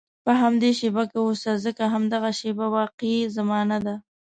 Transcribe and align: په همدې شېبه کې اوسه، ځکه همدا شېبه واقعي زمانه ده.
په 0.25 0.31
همدې 0.41 0.71
شېبه 0.79 1.03
کې 1.11 1.17
اوسه، 1.25 1.51
ځکه 1.65 1.83
همدا 1.93 2.19
شېبه 2.39 2.65
واقعي 2.75 3.19
زمانه 3.37 3.77
ده. 3.85 3.95